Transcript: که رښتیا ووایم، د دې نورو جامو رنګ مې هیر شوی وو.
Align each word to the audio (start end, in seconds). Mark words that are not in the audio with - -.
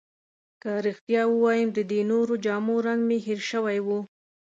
که 0.61 0.71
رښتیا 0.85 1.21
ووایم، 1.29 1.69
د 1.73 1.79
دې 1.91 2.01
نورو 2.11 2.33
جامو 2.45 2.75
رنګ 2.87 3.01
مې 3.07 3.17
هیر 3.25 3.41
شوی 3.51 3.77
وو. 3.85 3.99